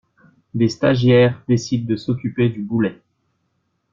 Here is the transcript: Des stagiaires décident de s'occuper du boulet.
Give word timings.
Des 0.55 0.67
stagiaires 0.67 1.43
décident 1.47 1.85
de 1.85 1.95
s'occuper 1.95 2.49
du 2.49 2.63
boulet. 2.63 2.99